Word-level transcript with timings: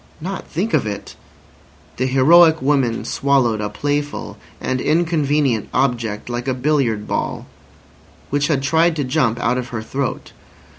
Not 0.19 0.47
think 0.47 0.73
of 0.73 0.87
it! 0.87 1.15
The 1.97 2.07
heroic 2.07 2.59
woman 2.59 3.05
swallowed 3.05 3.61
a 3.61 3.69
playful 3.69 4.35
and 4.59 4.81
inconvenient 4.81 5.69
object 5.75 6.27
like 6.27 6.47
a 6.47 6.55
billiard 6.55 7.07
ball, 7.07 7.45
which 8.31 8.47
had 8.47 8.63
tried 8.63 8.95
to 8.95 9.03
jump 9.03 9.39
out 9.39 9.59
of 9.59 9.67
her 9.67 9.83
throat. 9.83 10.31